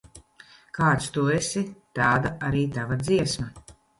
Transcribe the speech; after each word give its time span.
Kāds 0.77 1.09
tu 1.17 1.25
esi, 1.33 1.61
tāda 2.01 2.31
arī 2.49 2.65
tava 2.81 3.01
dziesma. 3.05 3.49